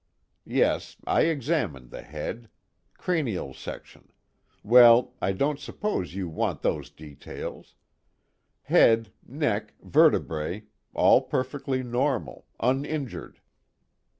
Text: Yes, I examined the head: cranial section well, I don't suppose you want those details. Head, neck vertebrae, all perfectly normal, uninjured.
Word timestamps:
Yes, 0.49 0.97
I 1.05 1.25
examined 1.25 1.91
the 1.91 2.01
head: 2.01 2.49
cranial 2.97 3.53
section 3.53 4.11
well, 4.63 5.13
I 5.21 5.31
don't 5.31 5.59
suppose 5.59 6.15
you 6.15 6.27
want 6.27 6.63
those 6.63 6.89
details. 6.89 7.75
Head, 8.63 9.11
neck 9.23 9.75
vertebrae, 9.79 10.63
all 10.95 11.21
perfectly 11.21 11.83
normal, 11.83 12.47
uninjured. 12.59 13.41